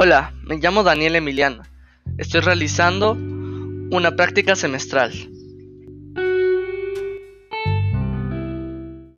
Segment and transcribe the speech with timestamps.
[0.00, 1.64] Hola, me llamo Daniel Emiliano.
[2.18, 5.12] Estoy realizando una práctica semestral.